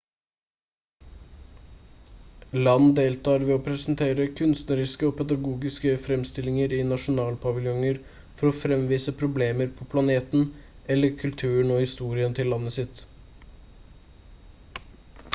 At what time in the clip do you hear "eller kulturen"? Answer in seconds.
10.97-11.75